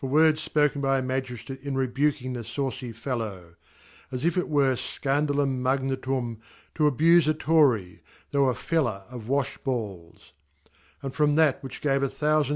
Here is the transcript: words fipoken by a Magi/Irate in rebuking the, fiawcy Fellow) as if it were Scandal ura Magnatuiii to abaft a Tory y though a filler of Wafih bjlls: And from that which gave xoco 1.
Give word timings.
words 0.09 0.47
fipoken 0.49 0.81
by 0.81 0.97
a 0.97 1.01
Magi/Irate 1.03 1.61
in 1.61 1.75
rebuking 1.77 2.33
the, 2.33 2.39
fiawcy 2.39 2.91
Fellow) 2.91 3.53
as 4.11 4.25
if 4.25 4.35
it 4.35 4.49
were 4.49 4.75
Scandal 4.75 5.35
ura 5.35 5.45
Magnatuiii 5.45 6.39
to 6.73 6.87
abaft 6.87 7.27
a 7.27 7.35
Tory 7.35 8.01
y 8.01 8.01
though 8.31 8.45
a 8.49 8.55
filler 8.55 9.03
of 9.11 9.25
Wafih 9.25 9.59
bjlls: 9.59 10.31
And 11.03 11.13
from 11.13 11.35
that 11.35 11.61
which 11.63 11.81
gave 11.81 12.01
xoco 12.01 12.37
1. 12.37 12.45